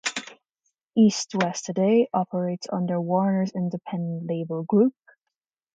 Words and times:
East 0.97 1.35
West 1.35 1.65
today 1.65 2.07
operates 2.11 2.65
under 2.73 2.99
Warner's 2.99 3.51
Independent 3.51 4.25
Label 4.27 4.63
Group. 4.63 4.95